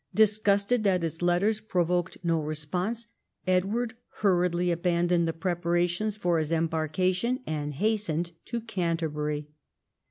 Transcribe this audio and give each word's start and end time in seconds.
Disgusted 0.15 0.83
that 0.83 1.03
his 1.03 1.21
letters 1.21 1.61
provoked 1.61 2.17
no 2.23 2.41
response, 2.41 3.05
Edward 3.45 3.93
hurriedly 4.21 4.71
abandoned 4.71 5.27
the 5.27 5.31
preparations 5.31 6.17
for 6.17 6.39
his 6.39 6.49
embarka 6.49 7.13
tion 7.13 7.39
and 7.45 7.75
hastened 7.75 8.31
to 8.45 8.61
Canterbury. 8.61 9.47